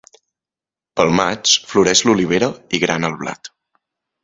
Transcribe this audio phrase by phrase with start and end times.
[0.99, 3.55] Pel maig floreix l'olivera i grana el blat.